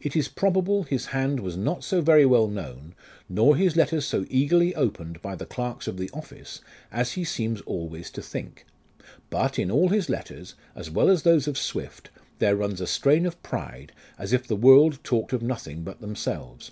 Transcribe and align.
It 0.06 0.16
is 0.16 0.28
probable 0.28 0.84
his 0.84 1.06
hand 1.08 1.40
was 1.40 1.54
not 1.54 1.84
so 1.84 2.00
very 2.00 2.24
well 2.24 2.48
known, 2.48 2.94
nor 3.28 3.54
his 3.54 3.76
letters 3.76 4.06
so 4.06 4.24
eagerly 4.30 4.74
opened, 4.74 5.20
by 5.20 5.34
the 5.34 5.44
clerks 5.44 5.86
of 5.86 5.98
the 5.98 6.08
office, 6.14 6.62
as 6.90 7.12
he 7.12 7.22
seems 7.22 7.60
always 7.66 8.10
to 8.12 8.22
think; 8.22 8.64
but 9.28 9.58
in 9.58 9.70
all 9.70 9.90
his 9.90 10.08
letters, 10.08 10.54
as 10.74 10.88
well 10.88 11.10
as 11.10 11.22
in 11.26 11.30
those 11.32 11.46
of 11.46 11.58
Swift, 11.58 12.08
there 12.38 12.56
runs 12.56 12.80
a 12.80 12.86
strain 12.86 13.26
of 13.26 13.42
pride, 13.42 13.92
as 14.16 14.32
if 14.32 14.46
the 14.46 14.56
world 14.56 15.00
talked 15.02 15.34
of 15.34 15.42
nothing 15.42 15.82
but 15.82 16.00
themselves. 16.00 16.70